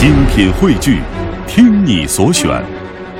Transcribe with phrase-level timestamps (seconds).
[0.00, 1.02] 精品汇聚，
[1.46, 2.64] 听你所选，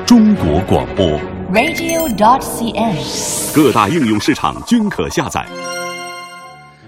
[0.07, 1.07] 中国广播。
[1.53, 3.55] radio.dot.cn，。
[3.55, 5.47] 各大应用市场均可下载。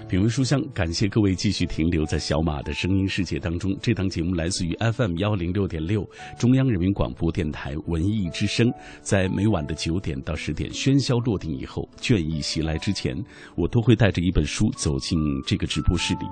[0.09, 3.77] 品味书香，感谢各位继续停留在小马的声音世界当中。
[3.79, 6.03] 这档节目来自于 FM 幺零六点六，
[6.39, 8.73] 中央人民广播电台文艺之声。
[9.03, 13.15] 在每晚的九点到十点，喧嚣落定以后，倦意袭来之前，
[13.53, 16.25] 我都会带着一本书走进这个直播室里。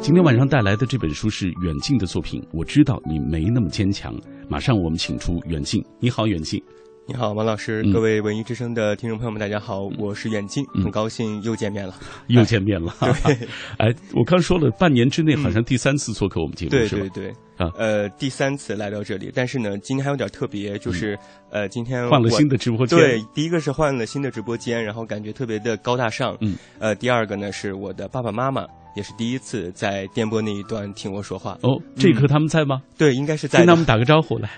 [0.00, 4.14] 今天晚上带来的这本书是远近的作品，我知道你没那么坚强。
[4.48, 6.62] 马上我们请出远近，你好，远近。
[7.06, 11.94] 你好，王老师，嗯各位文艺之声的听众朋友们，大家好，我是远近，嗯很高兴又见面了。
[12.28, 13.36] 又见面了， 对
[13.76, 17.24] 哎，我刚说了，半年之内好像第三次做客我们节目，对是吧对？
[17.24, 21.18] 对，啊呃，第三次来到这里，但是呢，今天还有点特别，就是、
[21.50, 26.36] 呃，今天换了新的直播间，对，第一个是换了新的直播间，然后感觉特别的高大上。
[26.40, 31.58] 嗯，呃，第二个呢是我的爸爸妈妈也是第一次在电波那一端听我说话。
[31.62, 32.80] 哦，这一刻他们在吗？
[32.96, 34.48] 对，应该是在的跟他们打个招呼来。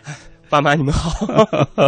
[0.51, 1.11] 爸妈你们好。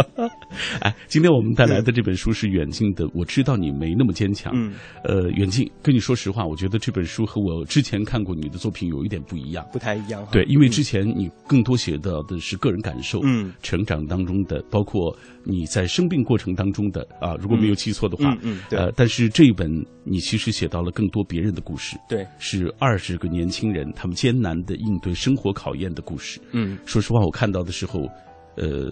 [0.79, 4.53] 哎，今天我们带来的这本书是远近的，我知道你没那么坚强。
[4.55, 9.65] 嗯，呃，远近跟你说实话，我觉得这本书和我之前看过你的作品有一点不一样。
[9.73, 10.25] 不太一样。
[10.31, 19.69] 对，因为之前你更多写到的是个人感受，嗯，成长当中的，包括你在生病过程当中的啊，如果没有记错的话，嗯呃，但是这一本
[20.05, 26.39] 你其实写到了更多别人的故事，对，是二十个年轻人他们艰难的应对生活考验的故事。
[26.53, 28.07] 嗯说实话，我看到的时候，
[28.55, 28.91] 呃，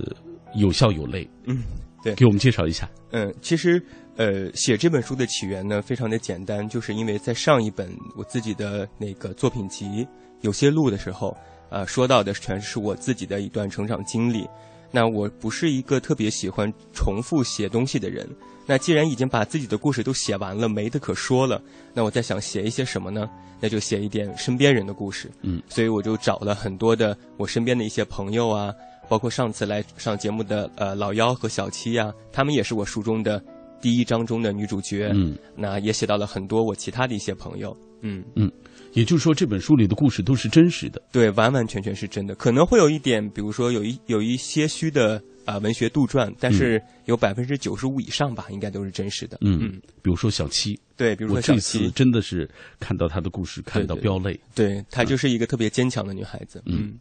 [0.56, 1.30] 有笑有泪。
[1.46, 1.64] 嗯，
[2.04, 2.14] 对。
[2.16, 2.90] 给我们介绍一下。
[3.12, 3.84] 嗯，其实
[4.16, 9.86] 呃，写这本书的起源呢，非常的简单，就是因为在上一本我自己的那个作品集
[10.42, 11.36] 《有些路》的时候，
[11.70, 14.48] 啊、说到的全是我自己的一段成长经历。
[14.94, 18.28] 那我不是一个特别喜欢重复写东西的人。
[18.66, 21.62] 那既然已经把自己的故事都写完了，没得可说了，
[21.94, 23.30] 那我在想写一些什么呢？
[23.62, 25.32] 那就写一点身边人的故事。
[25.44, 28.74] 嗯，所以我就找了很多的我身边的一些朋友啊，
[29.12, 33.44] 包括上次来上节目的呃老幺和小七呀、他们也是我书中的
[33.82, 35.12] 第一章中的女主角。
[35.14, 37.76] 嗯，那也写到了很多我其他的一些朋友。
[38.04, 38.50] 嗯嗯，
[38.94, 41.02] 也就是说，这本书里的故事都是真实的。
[41.12, 49.38] 对，完完全全是真的，可能会有一点，比如说有一有一些虚的啊、文学杜撰，但是有百分之九十五以上吧，应该都是真实的。
[49.42, 49.60] 嗯，
[50.02, 52.50] 比如说小七，对，比如说小这次七，真的是
[52.80, 54.40] 看到她的故事，看到飙泪。
[54.56, 56.64] 对她就是一个特别坚强的女孩子。
[56.66, 56.98] 嗯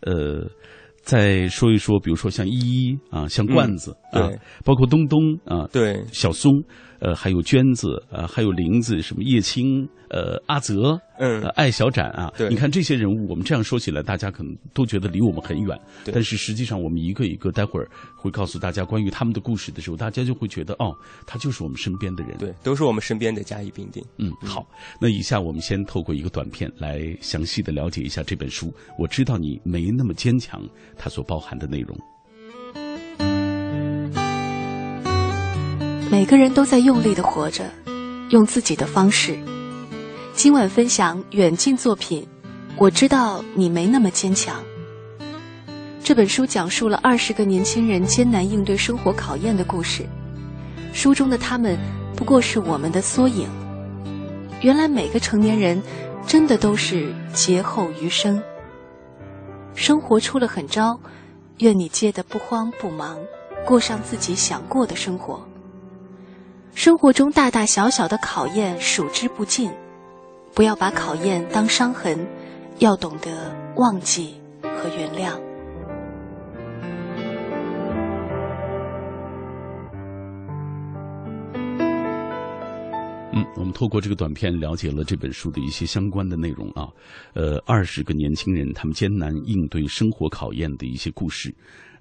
[0.00, 0.48] 呃，
[1.02, 4.30] 再说一说，比如说像依依啊，像罐子、啊
[4.64, 6.50] 包括东东啊，对，小松，
[7.00, 15.74] 呃，还有娟子，呃，还有玲子，什么叶青，呃，阿泽，嗯呃，艾小展啊，对你看这些人物，我们这样说起来，大家可能都觉得离我们很远，
[16.04, 20.94] 对但是实际上我们一个一个，待会儿会告诉大家关于他们的故事的时候，大家就会觉得，哦，
[21.26, 24.04] 他就是我们身边的人。，对，都是我们身边的甲乙丙丁。
[24.18, 24.66] 嗯，好，
[25.00, 28.70] 那以下我们先透过一个短片来详细的了解一下这本书。
[28.98, 30.60] 我知道你没那么坚强，
[30.98, 31.98] 它所包含的内容。
[36.10, 37.64] 每个人都在用力的活着，
[38.28, 39.34] 用自己的方式。
[40.34, 42.26] 今晚分享远近作品，
[42.76, 44.62] 我知道你没那么坚强。
[46.02, 50.06] 这本书讲述了二十个年轻人艰难应对生活考验的故事，
[50.94, 51.78] 书中的他们
[52.16, 53.46] 不过是我们的缩影。
[54.62, 55.80] 原来每个成年人
[56.26, 58.42] 真的都是劫后余生。
[59.74, 60.98] 生活出了狠招，
[61.58, 63.18] 愿你借得不慌不忙，
[63.66, 65.46] 过上自己想过的生活。
[66.74, 69.70] 生活中大大小小的考验数之不尽，
[70.54, 72.18] 不要把考验当伤痕，
[72.78, 75.32] 要懂得忘记和原谅。
[83.34, 86.86] 嗯，我们透过这个短片了解了这本书的一些相关的内容啊，
[87.32, 91.50] 呃，二十个年轻人他们艰难应对生活考验的一些故事，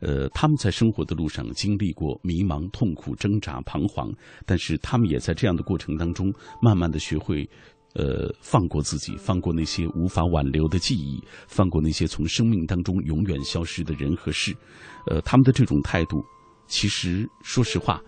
[0.02, 4.12] 呃，他们在生活的路上经历过迷茫、痛苦、挣扎、彷徨，
[4.46, 7.50] 但是他们也在这样的过程当中，慢慢的学会。
[7.94, 14.56] 呃，放过自己，放过那些无法挽留的记忆，放过那些从生命当中永远消失的人和事，
[15.08, 16.24] 呃，他们的这种态度，
[16.68, 18.02] 其实说实话，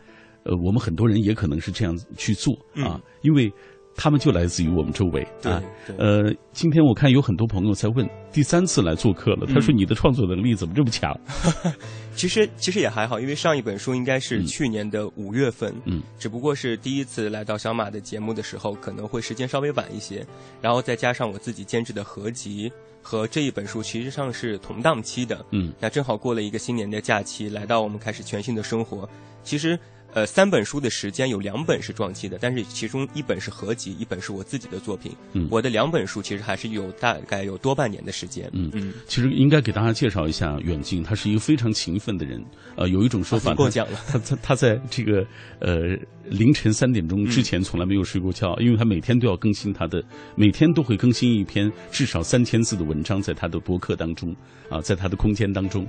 [0.46, 3.52] 呃，我们很多人也可能是这样去做啊，因为
[3.96, 5.62] 他们就来自于我们周围对啊。
[5.98, 11.16] 呃，今天我看有很多朋友在问，第三次来做客了，他说嗯你的创作能力怎么这么强？
[12.16, 20.26] 其实其实也还好，因为上一本书应该是嗯去年的五月份，嗯，只不过是第一次来到小马的节目的时候，可能会时间稍微晚一些，
[20.62, 29.10] 然后再加上我自己监制的合集和这一本书，其实上是同档期的，嗯那正好过了一个新年的假期，来到我们开始全新的生活。
[29.44, 29.78] 其实，
[30.14, 35.12] 呃，三本书的时间有两本是撞期的，但是其中一本是合集，一本是我自己的作品。
[35.34, 38.50] 嗯我的两本书其实还是有大概有多半年的时间。
[38.54, 42.44] 嗯嗯，其实应该给大家介绍一下远近，他是一个非常勤奋的人。
[42.76, 45.26] 呃，有一种说法，啊你过奖了他他他在这个
[45.60, 50.04] 呃凌晨三点钟之前从来没有睡过觉，因为他每天都要更新他的，
[50.36, 54.36] 每天都会更新一篇至少三千字的文章在他的博客当中
[54.70, 55.88] 啊，在他的空间当中，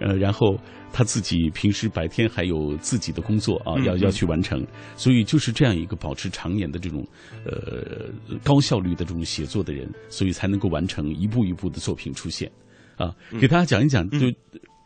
[0.00, 0.58] 呃，然后
[0.92, 4.64] 他自己平时白天还有自己的工作啊，要嗯要去完成，
[4.96, 7.04] 所以就是这样一个保持常年的这种
[7.44, 8.08] 呃
[8.44, 12.50] 高效率的这种写作的人，所以才能够完成一步一步的作品出现
[12.96, 13.12] 啊。
[13.40, 14.32] 给大家讲一讲，就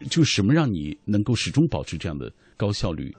[0.09, 3.15] 就什么让你能够始终保持这样的高效率？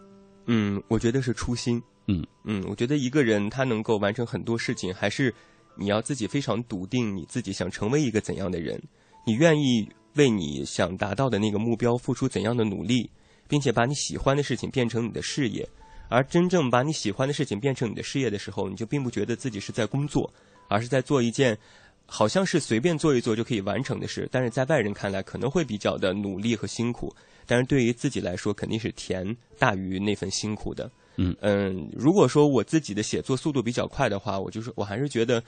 [0.47, 1.79] 嗯，我觉得是初心。
[2.07, 5.33] 嗯嗯，我觉得一个人他能够完成很多事情，还是
[5.77, 8.81] 你要自己非常笃定你自己想成为一个怎样的人，
[9.25, 13.07] 你愿意为你想达到的那个目标付出怎样的努力，
[13.51, 15.67] 并且把你喜欢的事情变成你的事业。
[16.07, 20.33] 而真正把你喜欢的事情变成你的事业的时候，你就并不觉得自己是在工作，
[20.69, 21.57] 而是在做一件
[22.05, 27.13] 好像是随便做一做就可以完成的事，但是在外人看来可能会比较的努力和辛苦，
[27.45, 30.89] 但是对于自己来说肯定是甜大于那份辛苦的。
[31.17, 35.43] 嗯嗯，如果说我自己的写作速度比较快的话，我就是我还是觉得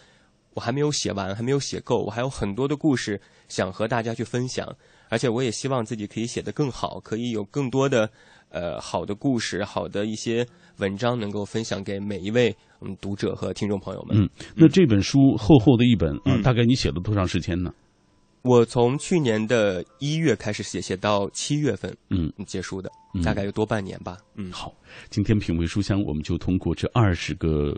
[0.53, 4.65] 我还没有写完，还没有写够，我还有很多的故事想和大家去分享，
[5.13, 8.09] 而且我也希望自己可以写得更好，可以有更多的
[8.49, 10.43] 呃好的故事、好的一些
[10.77, 12.49] 文章能够分享给每一位
[12.81, 14.17] 嗯读者和听众朋友们。
[14.17, 17.71] 嗯，那这本书厚厚的一本啊，嗯大概你写了多长时间呢？
[18.41, 24.17] 我从去年的一月开始写，写到七月份嗯，结束的嗯，大概有多半年吧。
[24.33, 24.73] 嗯，好，
[25.11, 27.77] 今天品味书香，我们就通过这二十个，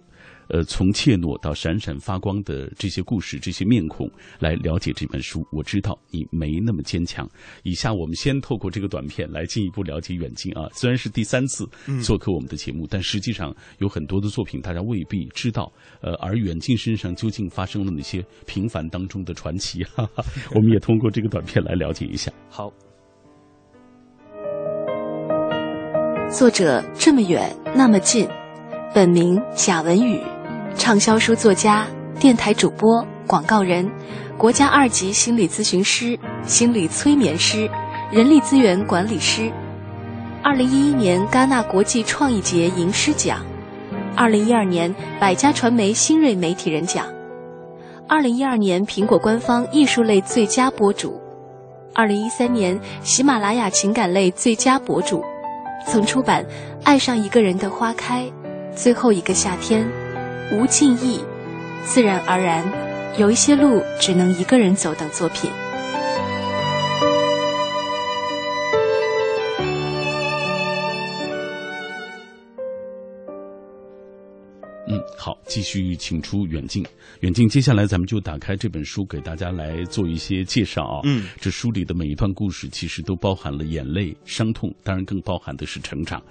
[0.50, 4.10] 呃，从怯懦到闪闪发光的这些故事、这些面孔，
[4.40, 5.46] 来了解这本书。
[5.52, 7.30] 我知道你没那么坚强。
[7.64, 10.68] 以下我们先透过这个短片来进一步了解远近啊。
[10.74, 11.68] 虽然是第三次
[12.02, 15.72] 做客我们的节目，但实际上有很多的作品大家未必知道。
[16.02, 19.84] 呃，而远近身上究竟发生了哪些平凡当中的传奇？
[19.96, 22.32] 哈哈，我们也通过这个短片来了解一下。
[22.50, 22.72] 好，
[26.32, 28.28] 作者这么远那么近，
[28.94, 30.20] 本名贾文宇，
[30.78, 31.88] 畅销书作家、
[32.20, 33.90] 电台主播、广告人，
[34.38, 37.70] 国家二级心理咨询师、心理催眠师、
[38.12, 39.52] 人力资源管理师。
[40.44, 43.40] 二零一一年戛纳国际创意节银狮奖，
[44.16, 47.08] 二零一二年百家传媒新锐媒体人奖，
[48.08, 51.20] 二零一二年苹果官方艺术类最佳博主，
[51.96, 55.24] 二零一三年喜马拉雅情感类最佳博主。
[55.88, 56.44] 曾出版
[56.84, 58.24] 《爱上一个人的花开》
[58.76, 59.84] 《最后一个夏天》
[60.52, 61.20] 《无尽意》
[61.86, 62.64] 《自然而然》
[63.18, 65.50] 有一些路只能一个人走等作品。
[75.48, 76.86] 继续请出远近。
[77.22, 81.02] 远近，接下来咱们就打开这本书，给大家来做一些介绍啊。
[81.06, 86.22] 嗯，这书里的每一段故事，其实都包含了眼泪、伤痛，当然更包含的是成长。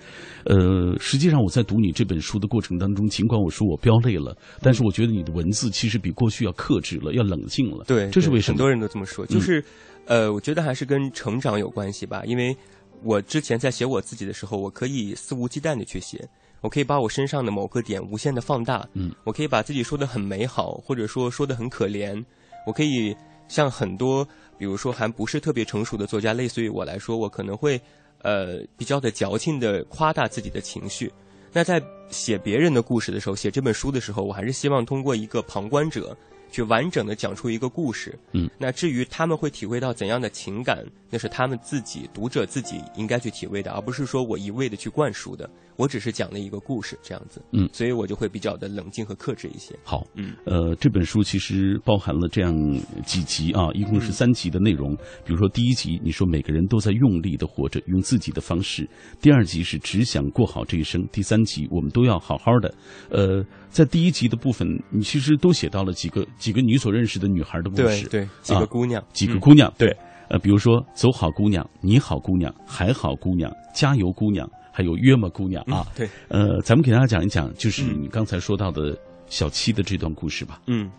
[0.44, 7.84] 呃，实际上我在读你这本书的过程当中，尽管我说我飙泪了，但是我觉得你的文字其实比过去要克制了，要冷静了。
[7.87, 8.55] 对，对这是为什么？
[8.55, 9.64] 很多人都这么说，就是，
[10.06, 12.22] 呃，我觉得还是跟成长有关系吧。
[12.26, 12.55] 因为
[13.02, 16.28] 我之前在写我自己的时候，我可以肆无忌惮的去写，
[16.64, 22.25] 我可以把我身上的某个点无限的放大，嗯，我可以把自己说的很美好，或者说说的很可怜，
[22.66, 23.14] 我可以
[23.49, 24.26] 像很多，
[24.56, 27.78] 比如说还不是特别成熟的作家，类似于我来说，我可能会，
[28.23, 31.12] 呃，比较的矫情的夸大自己的情绪。
[31.52, 36.16] 那在写别人的故事的时候，写这本书的时候，我还是希望通过一个旁观者
[36.54, 38.16] 去完整的讲出一个故事。
[38.32, 45.50] 嗯，那至于他们会体会到怎样的情感，那是他们自己读者自己应该去体会的，而不是说我一味的去灌输的。
[45.76, 47.42] 我只是讲了一个故事，这样子。
[47.50, 49.76] 嗯所以我就会比较的冷静和克制一些。
[49.82, 52.54] 好，嗯，呃，这本书其实包含了这样
[53.04, 54.94] 几集啊，一共是三集的内容。
[55.25, 58.84] 比如说第一集，你说每个人都在用力的活着，用自己的方式；
[59.20, 62.73] 第二集是只想过好这一生；第三集我们都要好好的。
[63.11, 69.97] 呃，在第一集的部分，你其实都写到了几个几个你所认识的女孩的故事，对对，几啊个姑娘，几个嗯姑娘，对，
[70.29, 75.87] 呃，比如说走好姑娘，你好姑娘，还好姑娘，加油姑娘，还有约么姑娘啊。
[75.97, 78.03] 对，呃，咱们给大家讲一讲，就是嗯。
[78.03, 78.95] 你刚才说到的
[79.27, 80.61] 小七的这段故事吧。
[80.67, 80.91] 嗯，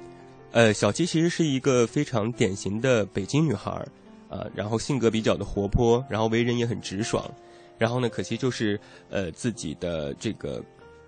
[0.51, 3.87] 呃，小七其实是一个非常典型的北京女孩儿，
[4.29, 7.23] 啊、然后性格比较的活泼，然后为人也很直爽，
[7.77, 8.79] 然后呢，可惜就是
[9.11, 10.59] 呃自己的这个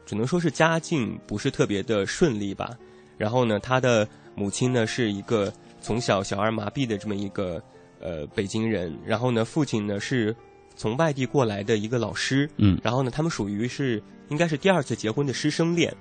[0.06, 2.78] 只能说是家境不是特别的顺利吧，
[3.18, 5.52] 然后呢，她的母亲呢是一个
[5.82, 7.62] 从小小儿麻痹的这么一个
[8.00, 10.34] 呃北京人，然后呢，父亲呢是
[10.76, 12.80] 从外地过来的一个老师，嗯。
[12.84, 15.92] 然后呢，他们属于是应该是第二次结婚的师生恋。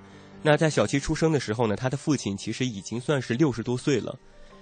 [0.42, 4.14] 那在小七出生的时候呢，他的父亲其实已经算是六十多岁了，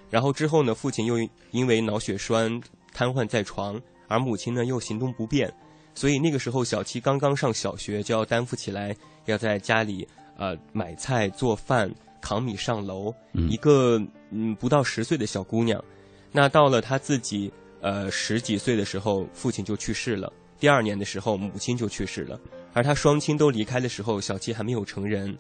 [0.09, 1.16] 然后之后呢，父亲又
[1.50, 2.62] 因为脑血栓
[2.93, 5.52] 瘫痪在床，而母亲呢又行动不便，
[5.95, 10.07] 所以那个时候小七刚刚上小学，就要担负起来要在家里
[10.38, 11.93] 呃买菜做饭、
[12.25, 14.00] 扛米上楼，嗯一个
[14.31, 15.85] 嗯不到十岁的小姑娘。
[16.33, 17.52] 那到了她自己
[17.83, 20.33] 呃十几岁的时候，父亲就去世了。
[20.59, 22.40] 第二年的时候，母亲就去世了。
[22.73, 25.37] 而她双亲都离开的时候，小七还没有成人。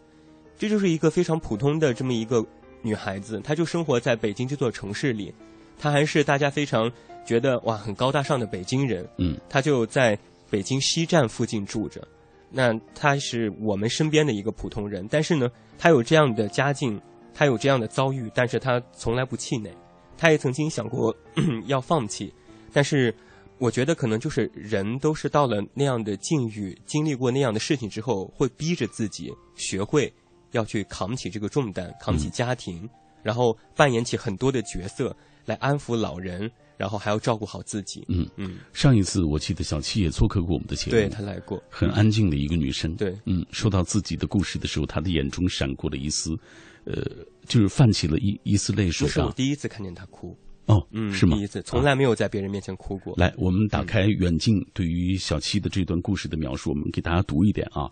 [0.58, 2.44] 这就是一个非常普通的这么一个
[2.82, 5.32] 女孩子，她就生活在北京这座城市里，
[5.78, 6.92] 她还是大家非常
[7.24, 9.08] 觉得哇很高大上的北京人。
[9.16, 10.18] 嗯，她就在
[10.50, 12.06] 北京西站附近住着。
[12.56, 17.00] 那他是我们身边的一个普通人，但是呢，他有这样的家境，
[17.34, 19.70] 他有这样的遭遇，但是他从来不气馁。
[20.16, 21.12] 他也曾经想过
[21.66, 22.32] 要放弃，
[22.72, 23.12] 但是
[23.58, 30.12] 我觉得可能就是人都是到了那样的境遇，经历过那样的事情之后，会逼着自己学会
[30.52, 32.88] 要去扛起这个重担，扛起家庭，
[33.24, 38.04] 然后扮演起很多的角色来安抚老人，然后还要照顾好自己。
[38.08, 42.94] 嗯嗯，上一次我记得小七也做客过我们的节目，对她来过，很安静的一个女生。
[42.96, 46.36] 对嗯，说到自己的故事的时候，她的眼中闪过了一丝，
[46.84, 47.02] 呃，
[47.46, 49.32] 就是泛起了一一丝泪水那是我啊。
[49.36, 50.36] 第一次看见她哭。
[50.66, 51.46] 哦，嗯，是吗第一？
[51.46, 53.14] 次，从来没有在别人面前哭过。
[53.18, 57.84] 来，我们打开远近对于小七的这段故事的描述，我们给大家读一点啊。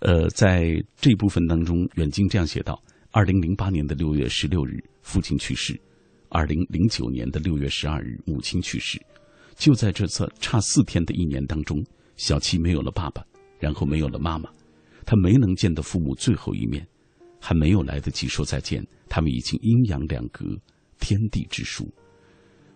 [0.00, 5.76] 呃，在这部分当中，远近这样写道：二零零八年的六月十六日，父亲去世；
[6.36, 9.00] 二零零九年的六月十二日，母亲去世。
[9.56, 11.82] 就在这次差四天的一年当中，
[12.18, 13.24] 小七没有了爸爸，
[13.58, 14.50] 然后没有了妈妈，
[15.06, 16.86] 他没能见到父母最后一面，
[17.40, 20.44] 还没有来得及说再见，他们已经阴阳两隔，
[21.00, 21.90] 天地之疏。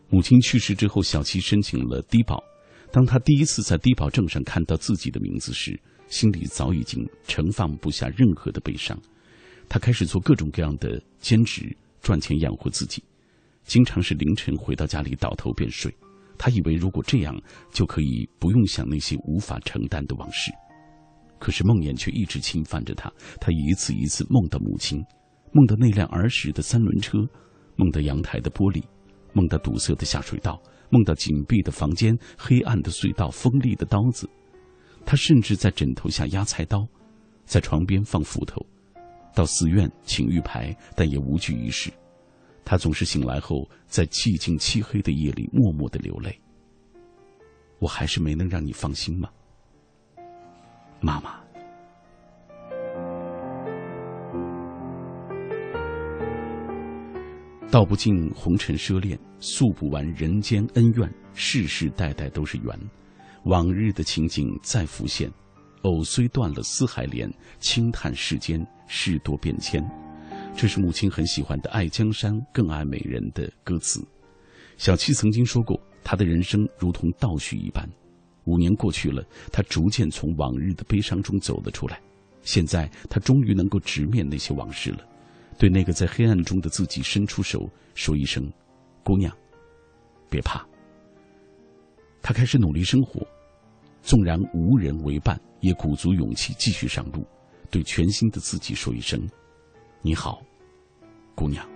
[0.08, 2.42] 母亲去世之后，小七申请了低保。
[2.90, 8.98] 当他第一次在低保证上看到自己的名字时，心里早已经盛放不下任何的悲伤。
[9.68, 13.04] 他开始做各种各样的兼职，赚钱养活自己。
[13.64, 15.94] 经常是凌晨回到家里倒头便睡。
[16.36, 17.38] 他以为如果这样
[17.70, 20.50] 就可以不用想那些无法承担的往事，
[21.38, 23.12] 可是梦魇却一直侵犯着他。
[23.40, 25.02] 他一次一次梦到母亲，
[25.52, 27.18] 梦到那辆儿时的三轮车，
[27.76, 28.82] 梦到阳台的玻璃。
[29.32, 34.28] 梦到堵塞的下水道，梦到紧闭的房间、黑暗的隧道、锋利的刀子。
[35.06, 36.84] 他甚至在枕头下压菜刀，
[37.44, 38.60] 在床边放斧头，
[39.34, 41.92] 到寺院请玉牌，但也无济于事。
[42.64, 46.38] 他总是醒来后，在寂静漆黑的夜里默默的流泪。
[47.78, 49.28] 我还是没能让你放心吗，
[51.00, 51.40] 妈妈？
[57.70, 62.78] 道不尽红尘奢恋，诉不完人间恩怨，世世代代都是缘。
[63.44, 65.30] 往日的情景再浮现，
[65.82, 69.82] 藕虽断了丝还连，轻叹世间事多变迁。
[70.54, 74.06] 这是母亲很喜欢的《爱江山更爱美人》的歌词。
[74.76, 77.88] 小七曾经说过，他的人生如同倒叙一般。
[78.44, 82.00] 五年过去了，他逐渐从往日的悲伤中走了出来。
[82.42, 85.06] 现在，他终于能够直面那些往事了。
[85.58, 87.60] 对那个在黑暗中的自己伸出手，
[87.94, 88.50] 说一声
[89.04, 89.34] ：“姑娘，
[90.28, 90.66] 别怕。”
[92.22, 93.26] 他开始努力生活，
[94.02, 97.26] 纵然无人为伴，也鼓足勇气继续上路，
[97.70, 99.20] 对全新的自己说一声
[100.02, 100.42] ：“你好，
[101.34, 101.66] 姑娘。”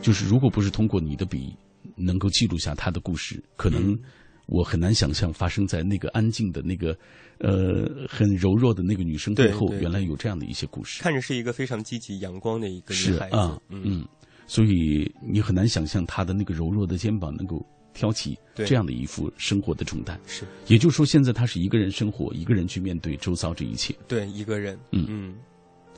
[0.00, 1.54] 就是如果不是通过你的笔
[1.96, 3.98] 能够记录下他的故事，可能
[4.46, 6.96] 我很难想象发生在那个安静的那个。
[7.38, 11.02] 呃，很柔弱的那个女生背后，原来有这样的一些故事。
[11.02, 14.08] 看着是一个非常积极、阳光的一个女孩子，啊、嗯，嗯，
[14.46, 17.62] 所以你很难想象她的那个柔弱的肩膀能够
[17.96, 20.20] 挑起这样的一副生活的重担。
[20.26, 23.94] 是，也就是说，现在他是一个人生活，一个人去面对周遭这一切。
[24.06, 24.78] 对，一个人。
[24.92, 25.34] 嗯嗯，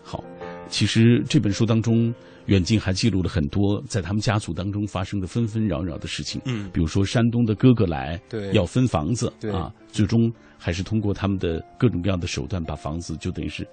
[0.02, 0.23] 好。
[0.69, 2.14] 其实这本书当中，
[2.47, 6.40] 远近还记录了很多在他们家族当中发生的纷纷扰扰的事情。
[6.45, 13.67] 嗯，比如说山东的哥哥来，对，要分房子，对啊，最终还是通过他们的各种各样的手段，把房子就等于是，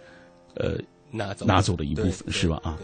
[0.56, 0.78] 呃，
[1.12, 2.60] 拿走拿走了一部分，是吧？
[2.64, 2.78] 啊，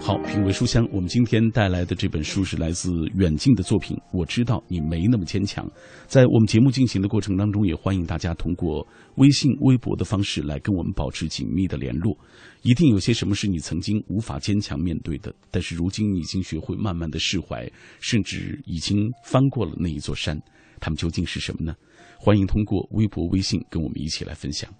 [0.00, 3.98] 好，品味书香，我们今天带来的这本书是来自远近的作品。
[4.12, 5.66] 我知道你没那么坚强。
[6.06, 8.86] 在我们节目进行的过程当中，也欢迎大家通过
[9.16, 12.14] 微信、微博的方式来跟我们保持紧密的联络。
[12.60, 17.66] 一定有些什么是你曾经无法坚强面对的，但是如今你已经学会慢慢的释怀，
[18.00, 20.38] 甚至已经翻过了那一座山。
[20.80, 21.74] 它们究竟是什么呢？
[22.18, 24.70] 欢迎通过微博、微信跟我们一起来分享。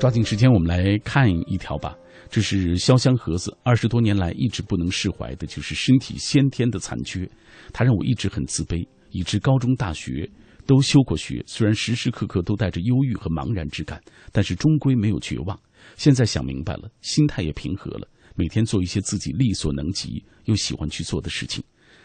[0.00, 1.96] 抓紧时间，我们来看一条吧。
[2.32, 7.30] 这是潇湘盒子，二十多年来一直不能释怀的，就是身体先天的残缺。
[7.74, 10.26] 他让我一直很自卑，以致高中、大学
[10.66, 11.44] 都休过学。
[11.46, 14.00] 虽然时时刻刻都带着忧郁和茫然之感，
[14.32, 15.60] 但是终归没有绝望。
[15.98, 21.62] 现在想明白了，心态也平和了，每天做一些自己力所能及又喜欢去做的事情。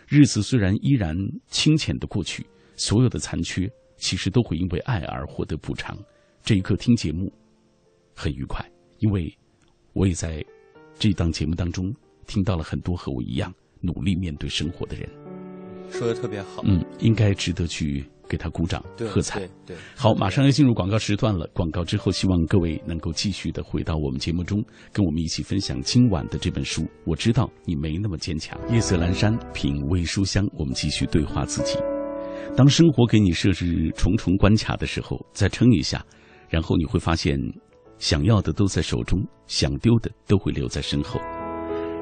[0.09, 1.15] 日子虽然依然
[1.47, 3.65] 清浅的过去，所有的残缺
[3.95, 5.97] 其实都会因为爱而获得补偿。
[6.43, 7.31] 这一刻听节目
[8.13, 8.69] 很愉快，
[8.99, 9.33] 因为。
[9.97, 10.45] 我也在
[10.99, 11.91] 这档节目当中
[12.27, 13.51] 听到了很多和我一样
[13.81, 15.09] 努力面对生活的人，
[15.89, 19.49] 说的特别好，嗯，应该值得去给他鼓掌喝彩。
[19.65, 21.49] 对，好，马上要进入广告时段了。
[21.51, 24.63] 广告之后，希望各位能够继续的回到我们节目中，
[24.93, 26.85] 跟我们一起分享今晚的这本书。
[27.03, 28.55] 我知道你没那么坚强。
[28.71, 31.79] 夜色阑珊，品味书香，我们继续对话自己。
[32.55, 36.05] 当生活给你设置重重关卡的时候，再撑一下，
[36.49, 37.35] 然后你会发现。
[37.97, 41.19] 想要的都在手中，想丢的都会留在身后。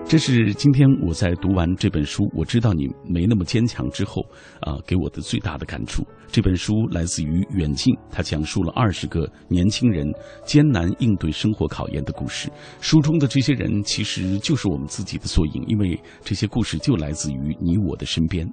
[0.08, 4.22] 这是今天我在读完这本书，我知道你没那么坚强之后，
[4.60, 6.06] 啊，给我的最大的感触。
[6.28, 10.08] 这本书来自于远近，他讲述了二十个年轻人
[10.46, 12.52] 艰难应对生活考验的故事。
[12.82, 18.48] 书中的这些人其实就是我们自己的缩影，因为这些故事就来自于你我的身边。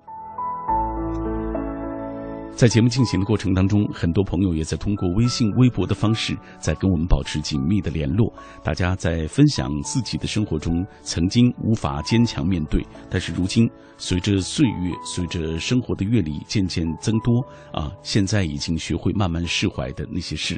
[2.63, 8.33] 在节目进行的过程当中，很多朋友也在通过微信、微博的方式在跟我们保持紧密的联络。
[8.63, 17.41] 大家在分享自己的生活中曾经无法坚强面对，但是如今随着岁月、随着生活的阅历渐渐增多
[17.73, 20.57] 啊，现在已经学会慢慢释怀的那些事。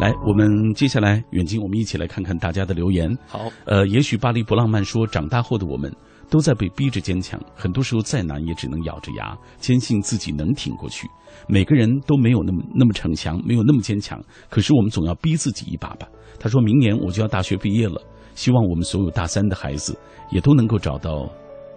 [0.00, 3.08] 来，我们接下来远近，我们一起来看看大家的留言。
[3.28, 5.94] 好，呃，也许巴黎不浪漫说，长大后的我们。
[6.30, 11.08] 都在被逼着坚强，很多时候再难也只能咬着牙，坚信自己能挺过去。
[11.48, 16.08] 每个人都没有那么那么逞强，没有那么坚强，可是我们总要逼自己一把吧。
[16.38, 18.00] 他说明年我就要大学毕业了，
[18.34, 19.98] 希望我们所有大三的孩子
[20.30, 21.28] 也都能够找到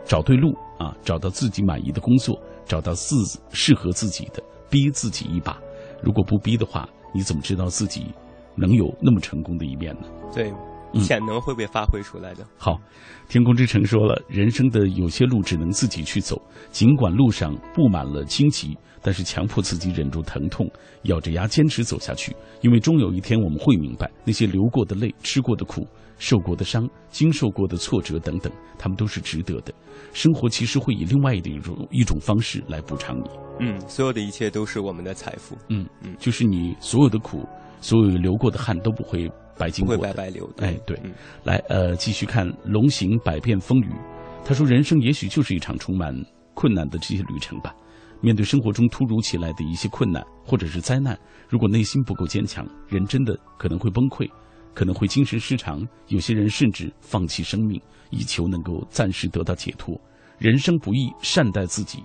[0.05, 3.15] 找对路啊，找到自己满意的工作，找到自
[3.49, 5.59] 适合自己的，逼自己一把。
[6.01, 8.05] 如果不逼的话，你怎么知道自己
[8.55, 10.07] 能有那么成功的一面呢？
[10.33, 10.53] 对。
[11.01, 12.45] 潜能会被发挥出来的。
[12.57, 12.79] 好，
[13.27, 20.69] 天空之城说了，人生的有些路只能自己去走，尽管路上布满了荆棘，但是强迫自己忍住疼痛，
[21.03, 25.87] 咬着牙坚持走下去，因为终有一天我们会明白，那些流过的泪、吃过的苦、
[26.17, 29.73] 受过的伤、经受过的挫折等等，他们都是值得的。
[30.13, 33.29] 生活其实会以另外的一种一种方式来补偿你。
[33.59, 35.55] 嗯，所有的一切都是我们的财富。
[35.69, 37.47] 嗯嗯，就是你所有的苦，
[37.81, 39.29] 所有流过的汗都不会。
[39.57, 40.49] 白经过，会白白流。
[40.57, 40.99] 哎，对，
[41.43, 43.89] 来，呃，继续看《龙行百变风雨》。
[44.45, 46.13] 他说：“人生也许就是一场充满
[46.53, 47.73] 困难的这些旅程吧。
[48.19, 54.29] 面对生活中突如其来的一些困难或者是灾难，如果内心不够坚强，人真的可能会崩溃，
[54.73, 55.85] 可能会精神失常。
[56.07, 59.99] 有些人甚至放弃生命，以求能够暂时得到解脱。
[60.39, 62.03] 人生不易，善待自己，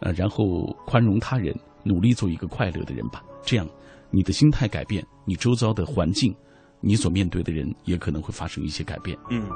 [0.00, 3.22] 呃，然后宽容他人，努力做一个快乐的人吧。
[3.42, 3.66] 这样，
[4.10, 6.34] 你的心态改变，你周遭的环境。”
[6.80, 9.16] 你所面对的人也可能会发生一些改变。
[9.30, 9.48] 嗯，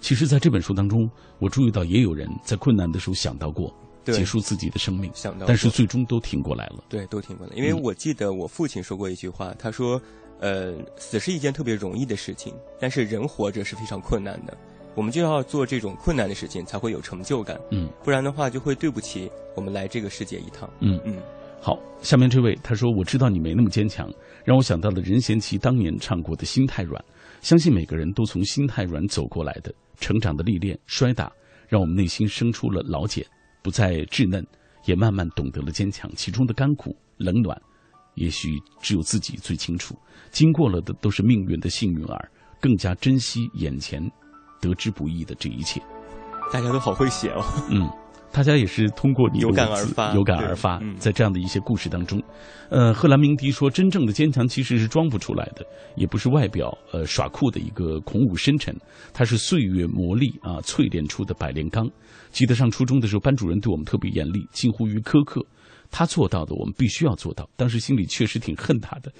[0.00, 6.84] 其实，在这本书当中，我注意到也有人在困难的时候想到过结束自己的生命，想到，但是最终都挺过来了。
[6.88, 7.52] 对，都挺过来。
[7.56, 10.00] 因为我记得我父亲说过一句话，他说
[10.38, 14.56] ：“呃，死是一件特别容易的事情，但是人活着是非常困难的。
[14.94, 17.58] 我们就要做这种困难的事情，才会有成就感。
[17.72, 20.70] 嗯，不然的话，就会对不起我们来这个世界一趟。
[20.80, 21.16] 嗯嗯。”
[21.60, 24.08] 好，下面这位他说：“我知道你没那么坚强，
[24.46, 27.02] 让我想到了任贤齐当年唱过的《心太软》。
[27.40, 31.30] 相信每个人都从心太软走过来的，成长的历练、摔打，
[31.68, 33.26] 让我们内心生出了老茧，
[33.60, 34.46] 不再稚嫩，
[34.84, 36.08] 也慢慢懂得了坚强。
[36.14, 37.60] 其中的甘苦、冷暖，
[38.14, 39.98] 也许只有自己最清楚。
[40.30, 42.30] 经过了的都是命运的幸运儿，
[42.60, 44.00] 更加珍惜眼前
[44.60, 45.82] 得之不易的这一切。”
[46.52, 47.42] 大家都好会写哦。
[47.68, 48.05] 嗯。
[48.36, 52.22] 大家也是通过你有感而发，有感而发，在这样的一些故事当中，
[52.68, 55.64] 呃，赫兰明迪说，真正的坚强其实是装不出来的，
[55.96, 58.76] 也不是外表呃耍酷的一个孔武深沉，
[59.14, 61.88] 它是岁月磨砺啊淬炼出的百炼钢。
[62.30, 65.40] 记得上初中的时候，班主任对我们特别严厉，近乎于苛刻，
[65.90, 67.48] 他做到的我们必须要做到。
[67.56, 69.10] 当时心里确实挺恨他的，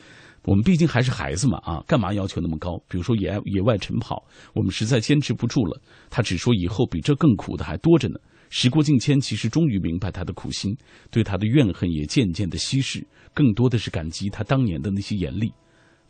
[0.44, 2.76] 我们毕竟还是孩子嘛啊，干嘛要求那么高？
[2.87, 8.16] 比如说野野外晨跑，我们实在坚持不住了，他只说以后比这更苦的还多着呢。
[8.48, 10.76] 时过境迁，其实终于明白他的苦心，
[11.11, 15.52] 对他的怨恨也渐渐的稀释，更多的是感激他当年的那些严厉。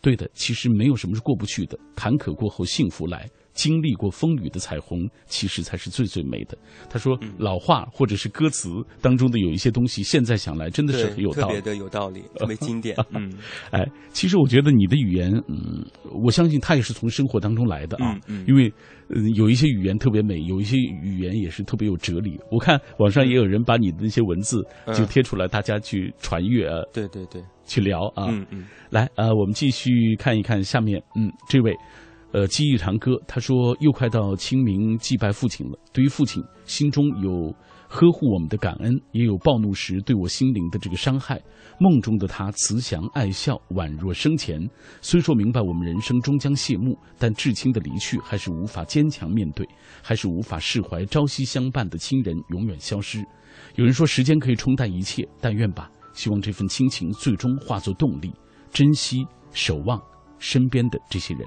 [0.01, 6.57] 对的，其实没有什么是过不去的，坎坷过后幸福来，经历过风雨的彩虹，其实才是最最美的。
[6.89, 8.69] 他说，老话或者是歌词
[9.01, 12.95] 当中的有一些东西，现在想来真的是很有道理，特别的有道理， 特别经典。
[13.11, 13.33] 嗯，
[13.71, 15.85] 哎，其实我觉得你的语言，嗯，
[16.23, 18.71] 我相信它也是从生活当中来的啊，嗯，因为
[19.09, 22.39] 嗯有一些语言特别美，有一些语言也是特别有哲理。
[22.51, 24.63] 我看网上也有人把你的那些文字
[24.95, 31.75] 就贴出来，大家去传阅啊，对对对，去聊啊，嗯嗯，来呃，我们继续看一看下面，嗯，这位。
[32.33, 35.79] 呃，记忆长歌，他说又快到清明祭拜父亲了。
[35.93, 37.55] 对于父亲，心中有
[37.89, 41.41] 呵护我们的感恩，也有暴怒时对我心灵的这个伤害。
[41.79, 44.61] 梦中的他慈祥爱笑，宛若生前。
[45.01, 49.67] 虽说明白我们人生终将谢幕，但至亲的离去还是无法坚强面对，
[50.03, 51.07] 还是无法释怀。
[51.07, 53.25] 朝夕相伴的亲人永远消失。
[53.77, 55.91] 有人说时间可以冲淡一切，但愿吧。
[56.13, 58.33] 希望这份亲情最终化作动力，
[58.73, 59.99] 珍惜守望
[60.39, 61.47] 身边的这些人。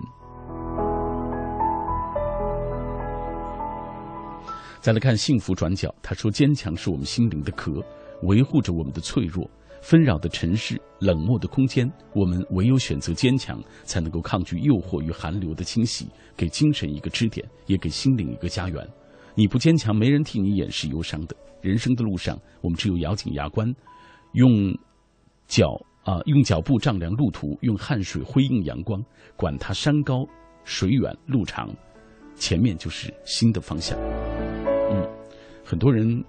[4.81, 7.83] 再来看幸福转角，他说：“坚强是我们心灵的壳，
[8.23, 9.49] 维护着我们的脆弱。
[9.81, 18.85] 纷扰的城市，冷漠的空间，我们唯有选择坚强，才能够抗拒诱惑与寒流的侵袭，给精神一个支点，也给心灵一个家园。
[19.35, 21.35] 你不坚强，没人替你掩饰忧伤的。
[21.61, 23.73] 人生的路上，我们只有咬紧牙关，
[24.33, 24.77] 用
[25.47, 25.65] 脚
[26.03, 29.01] 啊，用脚步丈量路途，用汗水辉映阳光。
[29.37, 30.25] 管它山高
[30.65, 31.69] 水远路长，
[32.35, 33.97] 前面就是新的方向。”
[35.69, 36.23] 嗯，很多人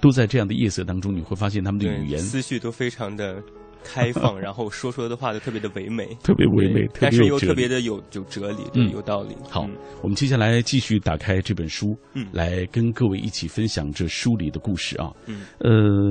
[0.00, 3.42] 都在这样的夜色当中，你会发现他们的语言思绪都非常的。
[3.84, 9.36] 开放，然后说出来的话就特别的唯美，特别唯美，但是又特别的有有哲理，对，有道理。
[9.48, 9.68] 好，
[10.02, 15.10] 我们接下来继续打开这本书，嗯，来跟各位一起分享这书里的故事啊。
[15.26, 15.70] 嗯，呃，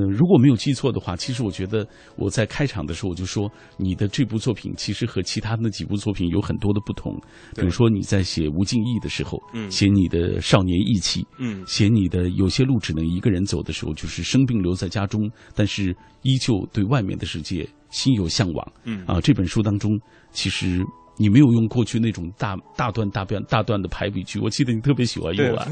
[0.10, 7.14] 如果没有记错的话，其实我觉得我在开场的时候我就说，你的这部作品其实和其他的几部作品有很多的不同。
[7.56, 17.61] 比如说你在写吴敬义的时候，嗯，写你的少年义气，嗯，写你的有些路只能一个人走的时候，就是生病留在家中，但是依旧对外面的世界。
[17.92, 19.06] 心有向往，嗯。
[19.06, 19.92] 啊，这本书当中，
[20.32, 20.84] 其实
[21.18, 25.68] 你没有用过去那种大大段大段大段的排比句，我记得你特别喜欢用啊，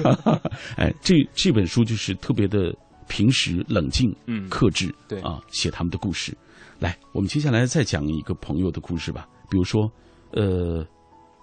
[0.76, 2.72] 哎，这这本书就是特别的
[3.08, 5.20] 平时、冷静、嗯，克制，对。
[5.22, 6.36] 啊，写他们的故事。
[6.78, 9.90] 来，我们接下来再讲一个朋友的故事吧，比如说，
[10.32, 10.86] 呃，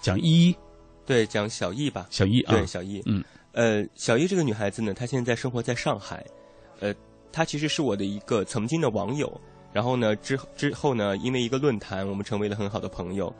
[0.01, 0.55] 讲依依，
[1.05, 6.25] 对，讲小易吧，小易啊，对，小易，嗯，呃，小易这个女孩子呢，她现在生活在上海，
[6.79, 6.93] 呃。
[7.33, 9.41] 她其实是我的一个曾经的网友，
[9.73, 13.33] 然后呢，之之后呢，因为一个论坛，我们成为了很好的朋友。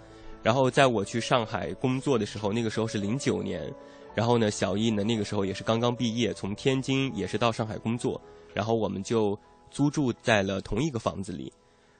[0.43, 3.71] 然后在我去上海工作的时候，那个时候是零九年，
[4.15, 8.19] 然后呢，小易呢那个时候也是刚刚毕业，从天津也是到上海工作，
[8.53, 9.37] 然后我们就
[9.69, 11.51] 租住在了同一个房子里。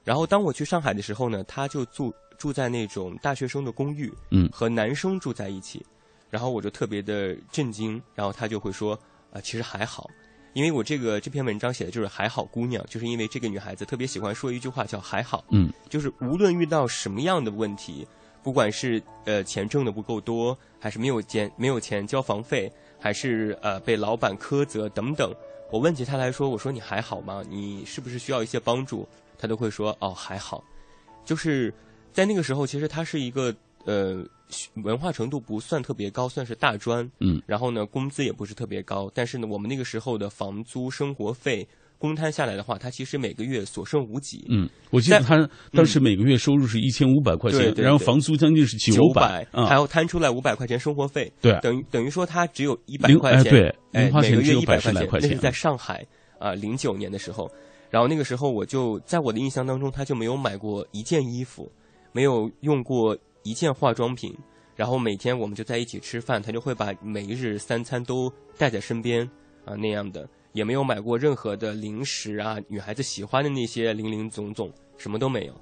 [0.02, 5.84] 然后当我去上海的时候呢，他就住住在那种大学生的公寓，嗯，和男生住在一起，
[6.28, 8.98] 然后我就特别的震惊，然后他就会说
[9.32, 10.10] 啊，其实还好。
[10.52, 18.06] 因为我这个这篇文章写的就是还好姑娘，就是因为这个女孩子特别喜欢说一句话叫还好，嗯，就是无论遇到什么样的问题，
[18.42, 25.34] 不管是呃钱挣的不够多，还是没有钱没有钱交房费，还是呃被老板苛责等等，
[25.70, 27.42] 我问起她来说，我说你还好吗？
[27.48, 29.08] 你是不是需要一些帮助？
[29.38, 30.62] 她都会说哦还好，
[31.24, 31.72] 就是
[32.12, 34.24] 在那个时候，其实她是一个呃。
[34.82, 37.10] 文化程度不算特别高，算是大专。
[37.20, 41.66] 嗯，然后呢，工资也不是特别高，但是呢，我们那个时候的房租、生活费
[41.96, 44.44] 公摊下来的话，他其实每个月所剩无几。
[44.50, 51.32] 嗯，我记得他当时每个月收入是一千五百块钱，然后房租将近是九百，还要摊出来五百块钱生活费。
[51.40, 55.08] 对，等于等于说他只有一百块钱，对，每个月一百块钱。
[55.22, 56.06] 那是在上海
[56.38, 57.50] 啊，零九年的时候，
[57.88, 61.72] 然后那个时候我就在我的印象当中，他就没有买过一件衣服，
[62.12, 64.36] 没有用过一件化妆品。
[64.74, 69.22] 然后每天我们就在一起吃饭，他就会把每一日三餐都带在身边，
[69.66, 75.54] 啊那样的，也没有买过任何的零食啊，女孩子喜欢的那些零零总总，什么都没有。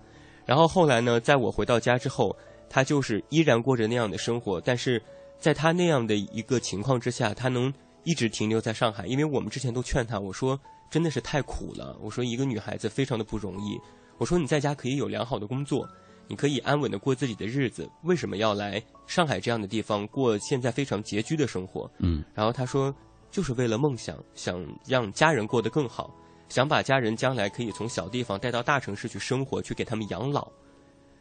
[0.47, 2.35] 然后后来呢，在我回到家之后，
[2.69, 5.03] 他就是依然过着那样的生活，但是
[5.38, 7.73] 在他那样的一个情况之下，他能
[8.05, 13.77] 一直停留在上海，因为我们之前都劝他，我说真的是太苦了，我说一个女孩子非常的不容易，
[14.19, 15.87] 我说你在家可以有良好的工作。
[16.31, 21.90] 你可以安稳的过自己的日子，为什么要来上海这样的地方过现在非常拮据的生活？
[21.99, 22.95] 嗯，然后他说，
[23.33, 26.14] 就是为了梦想，想让家人过得更好，
[26.49, 30.53] 想把家人将来可以从小地方带到大城市去生活，去给他们养老，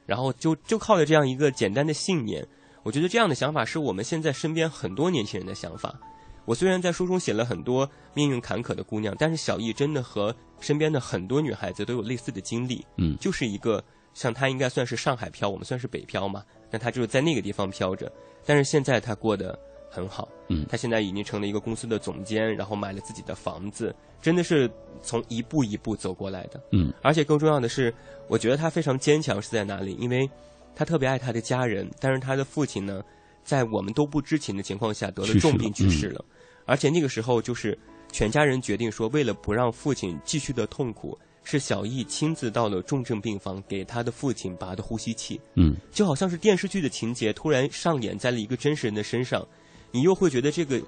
[0.06, 2.48] 然后就就靠着这样一个简单的信念，
[2.84, 6.00] 我觉得这样的想法是我们现在身边很多年轻人的想法。
[6.45, 13.84] 我虽然在书中写了很多命运坎坷的姑娘，但是小易真的和身边的很多女孩子都有类似的经历，嗯，就是一个。
[14.13, 16.43] 像他应该算是上海漂，我们算是北漂嘛。
[16.72, 18.12] 那他就是在那个地方漂着。
[18.45, 19.58] 但是现在他过得
[19.89, 24.69] 很好，嗯他现在已经成了一个公司的总监，然后买了自己的房子，真的是
[25.02, 26.62] 从一步一步走过来的。
[26.72, 27.93] 嗯而且更重要的是，
[28.28, 29.95] 我觉得他非常坚强是在哪里？
[30.00, 30.30] 因为
[30.76, 33.04] 他特别爱他的家人，但是他的父亲呢，
[33.43, 36.24] 在我们都不知情的情况下得了重病去世了，
[36.65, 37.78] 而且那个时候就是
[38.12, 49.47] 全家人决定说，为了不让父亲继续的痛苦，是小易亲自到了重症病房给他的父亲拔的呼吸器，嗯就好像是电视剧的情节突然上演在了一个真实人的身上，
[49.91, 50.82] 你又会觉得这个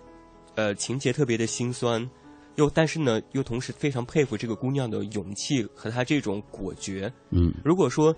[0.55, 2.09] 呃情节特别的心酸。
[2.57, 7.11] 又，但是呢，又同时非常佩服这个姑娘的勇气和她这种果决。
[7.29, 8.13] 嗯如果说，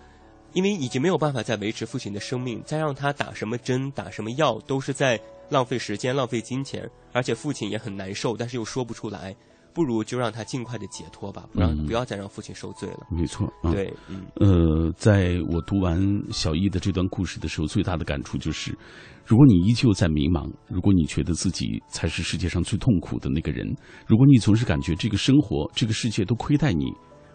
[0.53, 5.19] 因为已经没有办法再维持父亲的生命，再让他打什么针、打什么药，都是在
[5.49, 9.35] 浪费时间、浪费金钱，而且父亲也很难受，但是又说不出来，
[9.73, 11.85] 不如就让他尽快的解脱吧，不让、嗯。
[11.85, 13.07] 不要再让父亲受罪了。
[13.09, 15.99] 没错，嗯、对，嗯，呃，在我读完
[16.31, 18.77] 小易的这段故事的时候，最大的感触就是，
[19.25, 23.65] 如果你依旧在迷茫，如果你觉得自己才是世界上最痛苦的那个人，
[24.05, 26.85] 如果你总是感觉这个生活、这个世界都亏待你，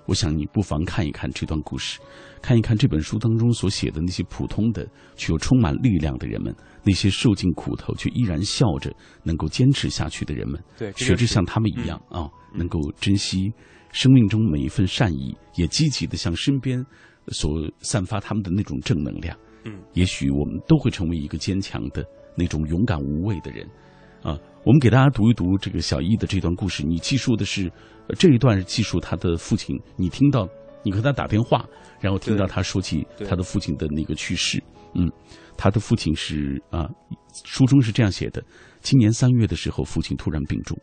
[0.09, 2.01] 我想你不妨看一看这段故事，
[2.40, 8.90] 看一看这本书当中所写的那些普通的却又充满力量的人们，那些受尽苦头却依然笑着
[9.23, 13.53] 能够坚持下去的人们，对，学着像他们一样啊，能够珍惜
[13.92, 16.83] 生命中每一份善意，也积极的向身边
[17.29, 19.37] 所散发他们的那种正能量。
[19.66, 22.03] 嗯，也许我们都会成为一个坚强的
[22.35, 23.68] 那种勇敢无畏的人。
[24.23, 26.85] 啊，我们给大家读一读这个小易的这段故事。
[26.85, 27.71] 你记述的是、
[28.09, 30.49] 呃这一段是记述他的父亲，你听到
[30.83, 31.65] 你和他打电话，
[32.01, 34.63] 然后听到他说起他的父亲的那个去世。
[34.95, 35.11] 嗯，
[35.57, 36.89] 他的父亲是啊，
[37.45, 38.43] 书中是这样写的：
[38.81, 40.77] 今年三月的时候，父亲突然病重。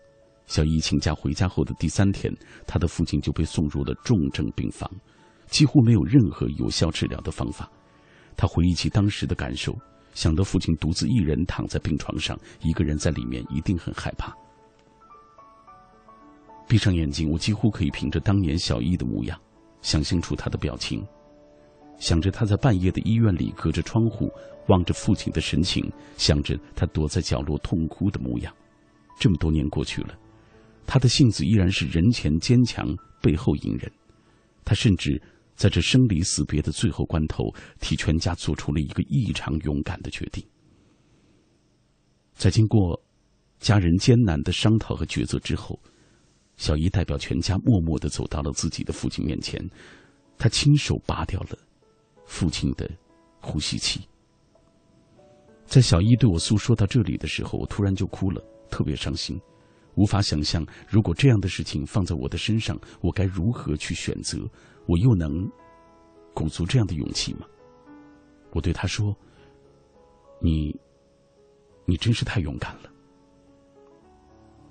[0.45, 2.31] 小易请假回家后的第三天，
[2.67, 4.89] 他的父亲就被送入了重症病房，
[5.47, 7.67] 几乎没有任何有效治疗的方法。
[8.37, 9.75] 他回忆起当时的感受，
[10.15, 14.35] 想到父亲独自一人躺在病床上，一个人在里面一定很害怕。
[16.67, 19.39] 闭上眼睛，我几乎可以凭着当年小易的模样，
[19.83, 21.05] 想象出他的表情，
[21.99, 24.31] 想着他在半夜的医院里隔着窗户
[24.67, 28.51] 望着父亲的神情，想着他躲在角落痛哭的模样。
[29.19, 30.17] 这么多年过去了，
[30.87, 32.87] 他的性子依然是人前坚强，
[33.21, 33.91] 背后隐忍。
[34.63, 35.21] 他甚至
[35.55, 37.45] 在这生离死别的最后关头，
[37.79, 40.45] 替全家做出了一个异常勇敢的决定。
[42.33, 43.01] 在经过
[43.59, 45.79] 家人艰难的商讨和抉择之后，
[46.57, 49.59] 小姨代表全家默默的走到了自己的父亲面前，
[50.37, 51.57] 他亲手拔掉了
[52.25, 52.89] 父亲的
[53.39, 54.01] 呼吸器。
[55.65, 59.39] 在小姨对我诉说到这里的时候，我突然就哭了，特别伤心，
[59.95, 64.37] 无法想象如果这样的事情放在我的身上，我该如何去选择，
[64.87, 65.49] 我又能
[66.33, 67.45] 鼓足这样的勇气吗？
[68.51, 69.15] 我对他说
[70.39, 70.73] ：“你，
[71.85, 72.89] 你真是太勇敢了。”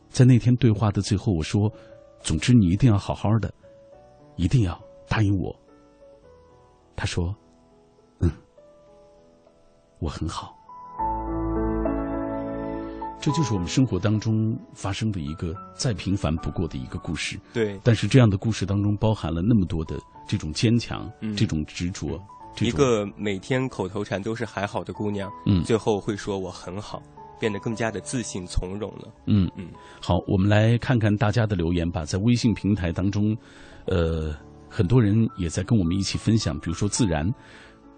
[0.09, 1.71] 在那天对话的最后，我说
[2.23, 3.53] ：“总之，你一定要好好的，
[4.37, 5.55] 一定要答应我。”
[6.97, 7.35] 他说
[8.21, 8.31] ：“嗯，
[9.99, 10.54] 我很好。”
[13.25, 17.41] 这就是我们生活当中发生的一个再平凡不过的一个故事。
[17.55, 22.21] 对，但是这样的故事当中包含了那么多的这种坚强、嗯这种执着，
[22.61, 27.03] 一个每天口头禅都是还好的姑娘，嗯最后会说我很好，
[27.41, 29.09] 变得更加的自信从容了。
[29.27, 29.69] 嗯嗯，
[30.03, 32.05] 好，我们来看看大家的留言吧。
[32.05, 33.35] 在微信平台当中，
[33.87, 34.37] 呃，
[34.69, 36.55] 很多人也在跟我们一起分享。
[36.61, 37.27] 比如说自然，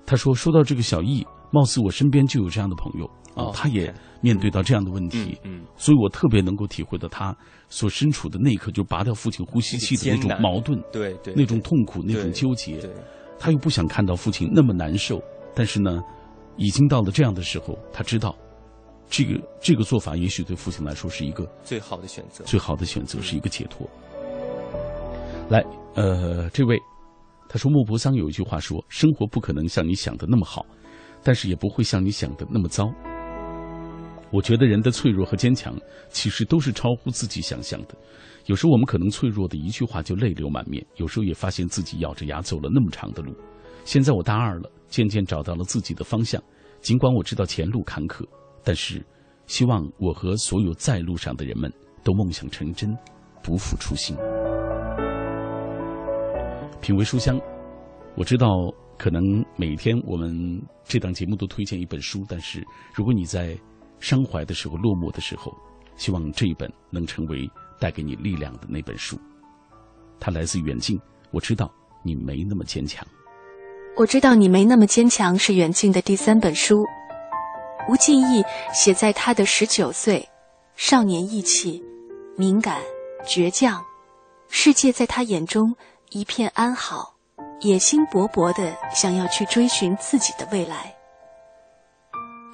[0.07, 7.37] 他说说到这个小易，貌似我身边就有这样的朋友啊，哦他也面对到这样的问题，嗯嗯所以我特别能够体会到他
[7.69, 12.79] 所身处的那一刻，就拔掉父亲呼吸器的那种矛盾，对对，那种痛苦，那种纠结。
[12.79, 12.91] 对，
[13.39, 15.23] 他又不想看到父亲那么难受，
[15.55, 16.03] 但是呢，
[16.57, 18.35] 已经到了这样的时候，他知道，
[19.09, 22.45] 这个这个做法也许对父亲来说是一个最好的选择。
[22.45, 23.89] 最好的选择，是一个解脱。
[25.49, 26.77] 来，呃，这位
[27.49, 30.67] 他说莫泊桑有一句话说：“生活不可能像你想的那么好，
[31.27, 32.89] 但是也不会像你想的那么糟。”
[34.31, 35.77] 我觉得人的脆弱和坚强，
[36.09, 37.97] 其实都是超乎自己想象的。
[38.47, 43.35] 有时候我们可能脆弱的一句话就泪流满面，有时候也发现自己咬着牙走了那么长的路。
[43.85, 46.41] 现在我大二了，渐渐找到了自己的方向。
[46.81, 48.25] 尽管我知道前路坎坷，
[48.63, 49.05] 但是
[49.47, 51.73] 希望我和所有在路上的人们
[52.05, 52.97] 都梦想成真，
[53.43, 54.17] 不负初心。
[56.81, 57.41] 品味书香，
[58.17, 58.49] 我知道
[58.99, 63.57] 可能每天我们这档节目都推荐一本书，但是如果你在
[64.01, 65.55] 伤怀的时候、落寞的时候，
[65.97, 69.19] 希望这一本能成为带给你力量的那本书。
[70.19, 70.99] 它来自远近，
[71.31, 71.71] 我知道
[72.03, 73.07] 你没那么坚强。
[73.97, 76.85] 我知道你没那么坚强，是远近的第三本书。
[77.89, 78.43] 吴敬义
[78.75, 80.29] 写在他的十九岁，
[80.75, 81.83] 少年意气，
[82.37, 82.83] 敏感，
[83.25, 83.83] 倔强，
[84.49, 85.75] 世界在他眼中
[86.11, 87.16] 一片安好，
[87.61, 90.95] 野心勃勃的想要去追寻自己的未来。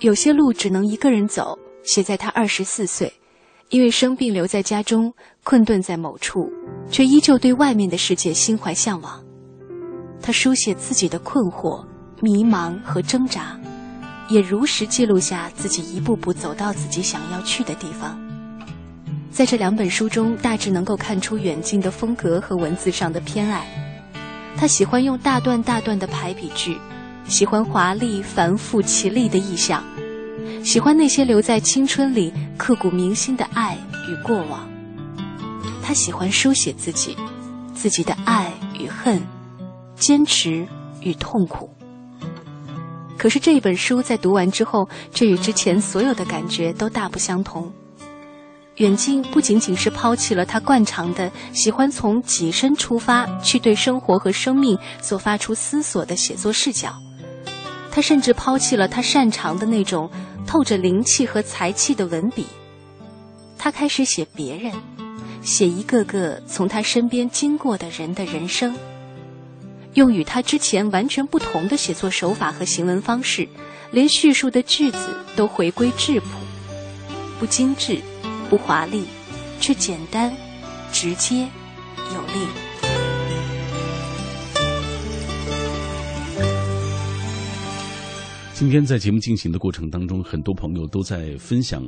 [0.00, 3.12] 有些路只能一个人走，写在他二十四岁，
[3.68, 5.12] 因为生病留在家中，
[5.44, 6.50] 困顿在某处，
[6.90, 9.22] 却依旧对外面的世界心怀向往。
[10.20, 11.84] 他书写自己的困惑、
[12.20, 13.58] 迷茫和挣扎，
[14.28, 18.20] 也如实记录下自己一步步走到自己想要去的地方。
[19.30, 23.66] 在这两本书中，大致能够看出远近的风格和文字上的偏爱。
[24.56, 26.78] 他喜欢用大段大段的排比句，
[27.26, 29.82] 喜欢华丽、繁复、绮丽的意象，
[30.64, 33.76] 喜欢那些留在青春里刻骨铭心的爱
[34.08, 34.68] 与过往。
[35.82, 37.16] 他喜欢书写自己，
[37.74, 39.20] 自己的爱与恨。
[39.94, 40.66] 坚持
[41.00, 41.70] 与痛苦。
[43.16, 47.72] 可是这一本书在读完之后，却与之前所有的感觉都大不相同。
[48.76, 56.94] 远近不仅仅是抛弃了他惯常的喜欢从己身出发去对生活和生命所发出思索的写作视角，
[57.90, 60.10] 他甚至抛弃了他擅长的那种
[60.46, 62.46] 透着灵气和才气的文笔。
[63.58, 64.72] 他开始写别人，
[65.42, 68.74] 写一个个从他身边经过的人的人生。
[69.94, 73.46] 用与他之前完全不同的写作手法和行文方式，
[73.90, 76.26] 连叙述的句子都回归质朴，
[77.38, 78.00] 不精致，
[78.52, 79.06] 不华丽，
[79.60, 80.30] 却简单、
[80.92, 81.48] 直接、
[82.14, 82.46] 有力。
[88.52, 91.82] 今天在节目进行的过程当中，很多朋友都在分享，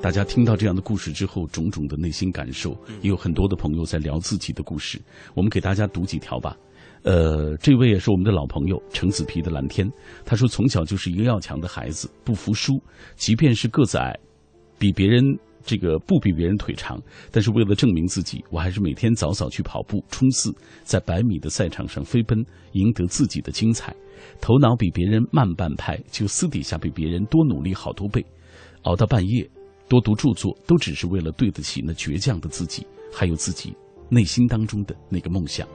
[0.00, 2.70] 大家听到这样的故事之后种种的内心感受，
[3.02, 5.02] 也有很多的朋友在聊自己的故事。
[5.34, 6.56] 我们给大家读几条吧。
[7.02, 9.90] 呃，这位也是我们的老朋友，橙子皮的蓝天。
[10.24, 12.80] 他说，从小就是一个要强的孩子，不服输，
[13.16, 14.16] 即便是个子矮，
[14.78, 15.36] 比别人
[15.66, 16.98] 这个不比别人腿长，
[17.32, 22.38] 但是为了证明自己，我还是每天早早去跑步冲刺，在百米的赛场上飞奔，
[22.72, 23.94] 赢得自己的精彩。
[24.40, 28.24] 头脑比别人慢半拍，就私底下比别人多努力好多倍，
[28.82, 29.46] 熬到半夜，
[29.88, 33.74] 多读著作，都只是为了对得起那倔强的自己，还有自己
[34.08, 35.66] 内心当中的那个梦想。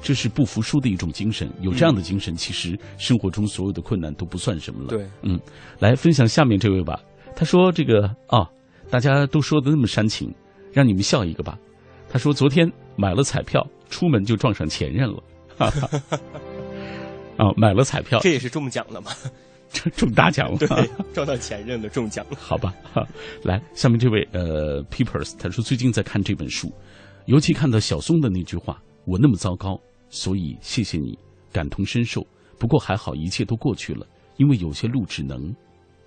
[0.00, 4.88] 这是不服输的一种精神，有这样的精神，其实生活中所有的困难都不算什么了。
[4.88, 5.38] 对，嗯，
[5.78, 6.98] 来分享下面这位吧。
[7.34, 8.48] 他说：“这个啊，
[8.90, 10.32] 大家都说的那么煽情，
[10.72, 11.58] 让你们笑一个吧。”
[12.08, 15.22] 他说：“昨天买了彩票，出门就撞上前任了。”
[15.56, 16.20] 哈哈哈
[17.38, 19.12] 啊，买了彩票，这也是中奖了吗？
[19.96, 20.68] 中大奖了，对，
[21.14, 22.36] 撞到前任了，中奖了。
[22.36, 22.74] 好吧，
[23.44, 26.72] 来，下面这位呃，Peepers，他说最近在看这本书，
[27.26, 31.16] 尤其看到小松的那句话：“我那么糟糕。”所以谢谢你，
[31.52, 32.26] 感同身受。
[32.58, 34.04] 不过还好，一切都过去了。
[34.38, 35.54] 因为有些路只能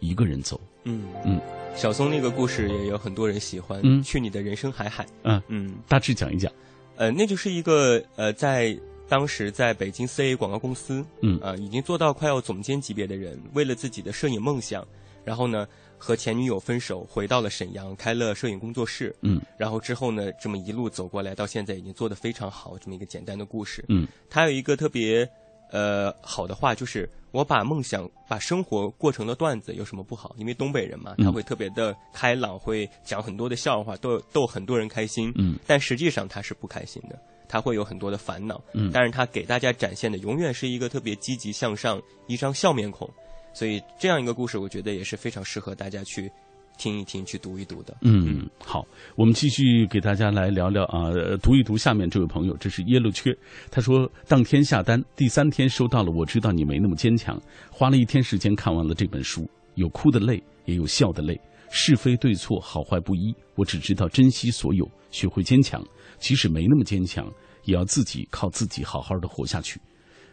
[0.04, 0.60] 一个人走。
[0.84, 1.40] 嗯嗯，
[1.76, 3.80] 小松那个故事也有很多人喜欢。
[3.84, 5.06] 嗯，去你的人生海海。
[5.24, 6.52] 嗯嗯，大致讲一讲。
[6.96, 14.86] 呃，那就是一个呃，在当时在北京四 A 广告公司，嗯啊，已经做到快要总监级别的人，为了自己的摄影梦想，
[15.24, 15.68] 然后呢。
[16.06, 19.16] 和前女友分手，回到了沈阳，开了摄影工作室。
[19.22, 22.78] 嗯，然后之后呢，这么一路走过来，到现在已经做得非常好。
[22.78, 23.86] 这么一个简单的故事。
[23.88, 25.26] 嗯，他有一个特别
[25.74, 30.36] 呃好的话，就是我把梦想、把生活过成了段子，有什么不好？
[30.38, 35.34] 因为东北人嘛，他会特别的开朗，会讲很多的笑话，逗逗很多人开心。
[35.36, 38.62] 嗯，但实际上他是不开心的，他会有很多的烦恼。
[38.74, 43.10] 嗯，但是他给大家展现的永远是一个特别积极向上、一张笑面孔。
[43.52, 46.32] 所以这样一个故事，我觉得也是非常适合大家去
[46.78, 47.96] 听一听、去读一读的。
[48.02, 53.36] 嗯，好，我们继续给大家来聊聊啊，读一读下面这位朋友，这是耶路缺，
[53.72, 56.12] 他说当天下单，第三天收到了。
[56.12, 57.40] 我知道你没那么坚强，
[57.72, 63.34] 花了一天时间看完了这本书，有哭的泪，也有笑的泪，是非对错，好坏不一。
[63.56, 65.84] 我只知道珍惜所有，学会坚强，
[66.18, 67.32] 即使没那么坚强，
[67.66, 69.80] 也要自己靠自己好好的活下去。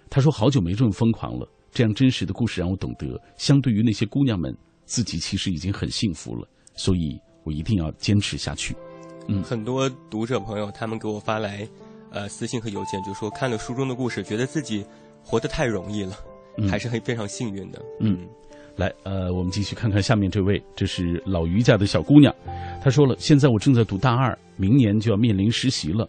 [0.09, 1.48] 他说好久没这么疯狂了。
[1.72, 4.53] 这样真实的故事让我懂得，相对于那些姑娘们，
[4.90, 6.48] 自己其实已经很幸福了。
[6.74, 8.74] 所以我一定要坚持下去。
[9.29, 11.68] 嗯，很多读者朋友他们给我发来，
[12.11, 14.85] 呃，私信和邮件，就说看了书中的故事，觉得自己
[15.22, 16.16] 活得太容易了，
[16.68, 17.81] 还是很非常幸运的。
[18.00, 18.18] 嗯，
[18.76, 22.35] 来，呃，我们继续看看下面这位，这是老于家的小姑娘，
[22.83, 26.09] 她说了，现在我正在读大二，明年就要面临实习了。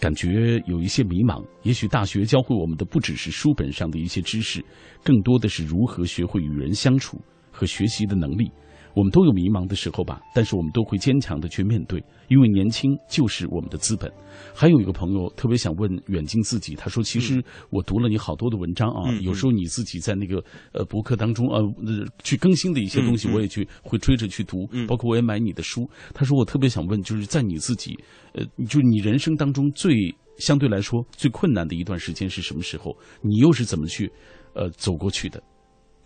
[0.00, 1.44] 感觉有一些迷茫。
[1.62, 4.64] 也许大学教会我们的不只是书本上的一些知识，
[5.02, 7.20] 更多的是如何学会与人相处
[7.58, 8.50] 和学习的能力。
[8.94, 14.10] 我们都有迷茫的时候吧，但是我们都会坚强的去面对，因为年轻就是我们的资本。
[14.52, 17.40] 还有一个朋友特别想问远近自己，他说：“其实
[17.70, 20.42] 我读了你好多的文章啊，嗯有时候你自己在那个
[20.72, 27.96] 呃博客当中呃呃去更新的一些东西，我也去会追着去读，嗯包括我也买你的书。”他说：“我特别想问，就是在你自己
[28.32, 29.94] 呃，就是你人生当中最
[30.38, 32.96] 相对来说最困难的一段时间是什么时候？
[33.22, 34.10] 你又是怎么去
[34.54, 35.40] 呃走过去的？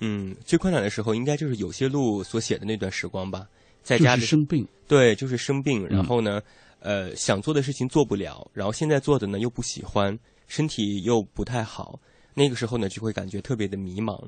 [0.04, 3.46] 嗯，最困难的时候应该就是有些路所写的那段时光吧，
[3.84, 6.42] 在家里是生病，对，就是生病，嗯然后呢，
[6.80, 12.00] 呃，想做的事情做不了，然后现在做的呢又不喜欢，身体又不太好，
[12.34, 14.20] 那个时候呢就会感觉特别的迷茫，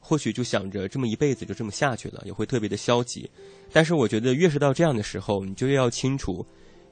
[0.00, 3.30] 或许就想着这么一辈子就这么下去了，也会特别的消极。
[3.72, 6.44] 但是我觉得越是到这样的时候，你就越要清楚，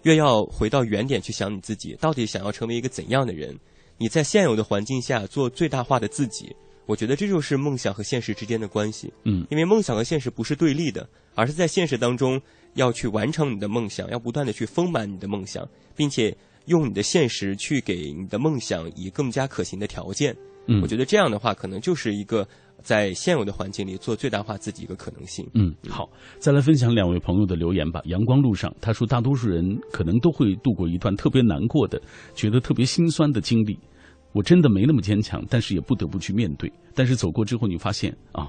[0.04, 3.58] 越要回到原点去想你自己到底想要成为一个怎样的人，
[3.98, 6.54] 你在现有的环境下做最大化的自己。
[6.90, 9.12] 我觉得这就是梦想和现实之间的关系。
[9.24, 12.40] 嗯因为梦想和现实不是对立的，而是在现实当中
[12.74, 15.64] 要去完成你的梦想，要不断的去丰满你的梦想，
[15.94, 16.36] 并且
[16.66, 20.34] 用你的现实去给你的梦想以更加可行的条件。
[20.66, 22.46] 嗯我觉得这样的话，可能就是一个
[22.82, 25.48] 在现有的环境里做最大化自己一个可能性。
[25.54, 28.00] 嗯，好，再来分享两位朋友的留言吧。
[28.04, 32.00] 阳光路上，他说，大多数人可能都会度过一段特别难过的、
[32.34, 33.78] 觉得特别心酸的经历。
[34.32, 36.72] 我真的没那么坚强，但是也不得不去面对。
[36.94, 38.48] 但是走过之后，你发现啊，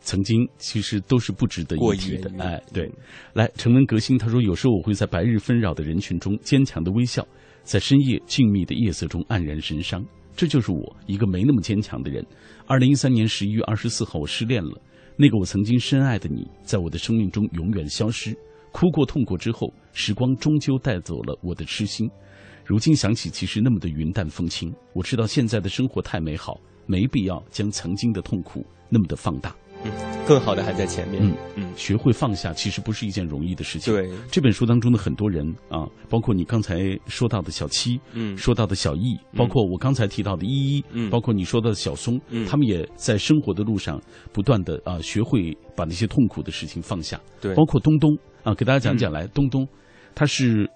[0.00, 2.90] 曾经其实都是不值得一提的哎，对，
[3.34, 7.26] 来，成文革新，他说，有时候我会在白日纷扰的人群中坚强的微笑，
[7.62, 10.04] 在深夜静谧的夜色中黯然神伤。
[10.34, 12.24] 这就是我一个没那么坚强的人。
[12.66, 14.80] 二零一三年十一月二十四号，我失恋了。
[15.16, 18.34] 那个我曾经深爱的你，在我的生命中永远消失。
[18.72, 22.10] 哭过、痛过之后，时光终究带走了我的痴心。
[22.72, 24.72] 如今想起，其实那么的云淡风轻。
[24.94, 29.54] 我知道现在的生活太美好，没必要将曾经的痛苦那么的放大。
[29.84, 29.92] 嗯，
[30.26, 31.22] 更好的还在前面。
[31.22, 33.92] 嗯嗯，学会放下，其实不是一件容易的事情。
[33.92, 44.00] 对，这本书当中的很多人啊，包括你刚才说到的小七，嗯说到的小易，包括我刚才提到的依依，嗯包括你说到的小松，嗯他们也在生活的路上
[44.32, 47.20] 不断的啊，学会把那些痛苦的事情放下。
[47.38, 49.68] 对，包括东东啊，给大家讲讲来，东东
[50.14, 50.68] 他是嗯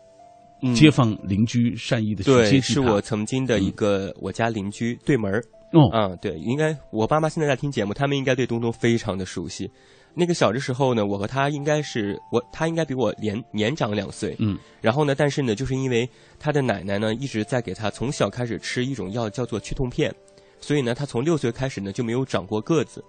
[0.75, 5.43] 街坊邻居善意的去接对，济他是我曾经的一个我家邻居对门儿。
[5.73, 9.69] 哦，嗯，对，应该我爸妈现在在听节目，他们应该对东东非常的熟悉。
[10.15, 14.35] 那个小的时候呢，我和他应该是我，他应该比我年年长两岁。
[14.39, 16.09] 嗯，然后呢，但是呢，就是因为
[16.39, 20.15] 他的奶奶呢一直在给他从小开始吃一种药叫做去痛片，
[20.61, 23.05] 所以呢，他从六岁开始呢就没有长过个子。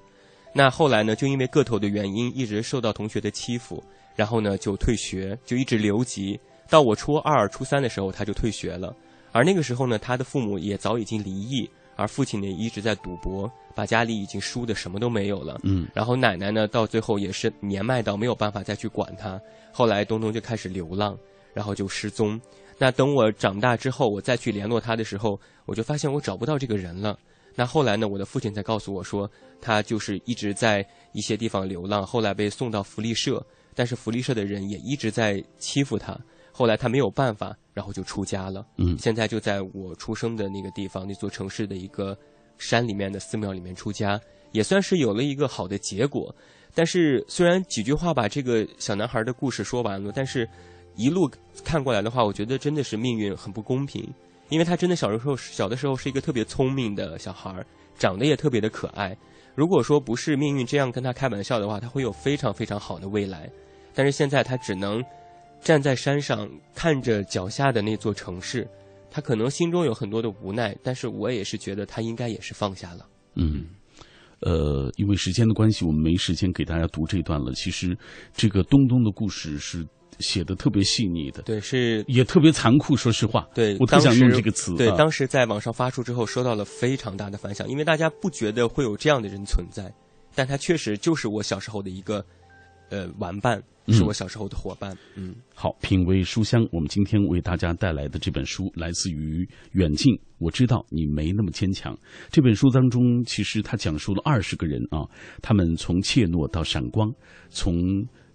[0.51, 3.81] 那后来呢，就因为个头的原因，一直受到同学的欺负，
[4.15, 6.37] 然后呢就退学，就一直留级。
[6.69, 8.95] 到我初二、初三的时候，他就退学了。
[9.31, 15.59] 而那个时候呢，他的父母也早已经离异，而父亲呢一直在赌博，把家里已经输的什么都没有了。
[15.63, 19.39] 嗯然后奶奶呢，到最后也是年迈到没有办法再去管他。
[19.71, 21.17] 后来东东就开始流浪，
[21.53, 22.39] 然后就失踪。
[22.77, 27.17] 那等我长大之后，我再去联络他的时候，我就发现我找不到这个人了。
[27.55, 33.43] 那后来呢，我的父亲才告诉我说，他就是一直在一些地方流浪，后来被送到福利社，
[33.73, 36.15] 但是福利社的人也一直在欺负他。
[36.57, 38.65] 后来他没有办法，然后就出家了。
[38.77, 42.17] 嗯现在就在我出生的那个地方，那座城市的一个
[42.57, 44.19] 山里面的寺庙里面出家，
[44.53, 46.35] 也算是有了一个好的结果。
[46.73, 50.49] 但是虽然几句话把这个小男孩的故事说完了，但是
[50.95, 51.29] 一路
[51.63, 54.11] 看过来的话，我觉得真的是命运很不公平，
[54.49, 57.63] 因为他真的小的时候小的时候是一个特别聪明的小孩，
[57.99, 59.15] 长得也特别的可爱。
[59.53, 63.47] 如果说不是命运这样跟他开玩笑的话，他会有非常非常好的未来。
[63.93, 65.03] 但是现在他只能
[65.61, 68.67] 站在山上看着脚下的那座城市，
[69.09, 73.05] 他可能心中有很多的无奈，但是我也是觉得他应该也是放下了。
[73.35, 73.65] 嗯。
[74.41, 77.51] 呃，因为时间的关系，我们没时间给大家读这段了。
[77.53, 77.97] 其实，
[78.35, 79.83] 这个东东的故事是
[80.19, 82.95] 写的特别细腻的，对，是也特别残酷。
[82.95, 84.75] 说实话，对，我特想用这个词。
[84.75, 89.91] 对，啊当时在网上发出之后，收到了非常大的反响，因为大家不觉得会有这样的人存在，
[90.35, 92.23] 但他确实就是我小时候的一个
[92.89, 94.97] 呃玩伴，是我小时候的伙伴。
[95.15, 100.17] 嗯，好，品味书香，我们今天为大家带来的这本书来自于远近。
[100.39, 101.97] 我知道你没那么坚强。
[102.29, 105.03] 这本书当中，其实它讲述了二十个人啊，
[105.41, 107.11] 他们从怯懦到闪光，
[107.49, 107.73] 从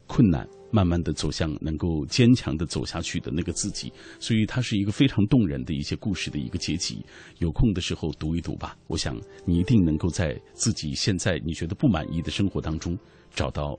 [0.06, 3.92] 困难慢慢的走向能够坚强的走下去的那个自己。
[4.18, 7.04] 所以它是一个非常动人的一些故事的一个结集。
[7.38, 12.98] 有空的时候读一读吧，我想你一定能够在自己现在你觉得不满意的生活当中
[13.30, 13.78] 找到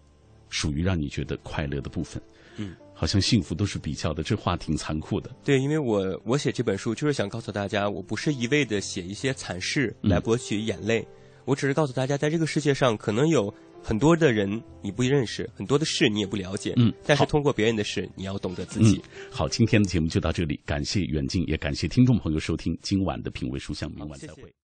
[0.54, 2.22] 属于让你觉得快乐的部分。
[2.58, 5.36] 嗯，好像幸福都是比较的，这话挺残酷的。
[5.44, 11.04] 对，因为我我写这本书就是想告诉大家，我不是一味的写一些惨事嗯来博取眼泪，
[11.46, 13.52] 我只是告诉大家，在这个世界上可能有
[13.82, 19.02] 很多的人你不认识，很多的事你也不了解，嗯但是通过别人的事，你要懂得自己。
[19.04, 24.54] 嗯，好，今天的节目就到这里，感谢远近，也感谢听众朋友收听今晚的品味书香，明晚再谢谢会。